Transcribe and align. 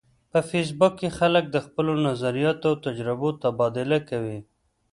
په 0.31 0.39
فېسبوک 0.49 0.93
کې 0.99 1.09
خلک 1.17 1.43
د 1.49 1.57
خپلو 1.65 1.93
نظریاتو 2.07 2.65
او 2.71 2.75
تجربو 2.85 3.29
تبادله 3.43 3.97
کوي 4.09 4.39